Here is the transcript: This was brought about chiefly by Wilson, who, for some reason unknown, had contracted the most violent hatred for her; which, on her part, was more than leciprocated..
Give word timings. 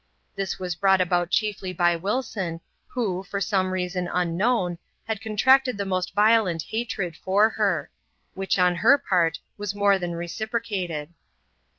This 0.35 0.57
was 0.57 0.73
brought 0.73 0.99
about 0.99 1.29
chiefly 1.29 1.73
by 1.73 1.95
Wilson, 1.95 2.61
who, 2.87 3.21
for 3.23 3.39
some 3.39 3.71
reason 3.71 4.09
unknown, 4.11 4.79
had 5.03 5.21
contracted 5.21 5.77
the 5.77 5.85
most 5.85 6.15
violent 6.15 6.63
hatred 6.71 7.15
for 7.15 7.49
her; 7.51 7.91
which, 8.33 8.57
on 8.57 8.77
her 8.77 8.97
part, 8.97 9.37
was 9.59 9.75
more 9.75 9.99
than 9.99 10.17
leciprocated.. 10.17 11.13